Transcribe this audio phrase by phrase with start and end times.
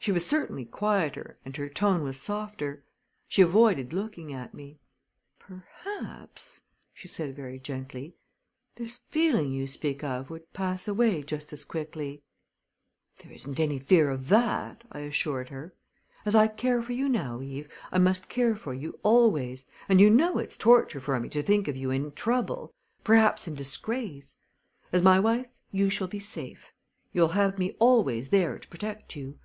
[0.00, 2.82] She was certainly quieter and her tone was softer.
[3.28, 4.80] She avoided looking at me.
[5.38, 6.62] "Perhaps,"
[6.94, 8.14] she said very gently,
[8.76, 12.22] "this feeling you speak of would pass away just as quickly."
[13.18, 15.74] "There isn't any fear of that!" I assured her.
[16.24, 20.08] "As I care for you now, Eve, I must care for you always; and you
[20.08, 22.72] know it's torture for me to think of you in trouble
[23.04, 24.36] perhaps in disgrace.
[24.90, 26.72] As my wife you shall be safe.
[27.12, 29.38] You'll have me always there to protect you.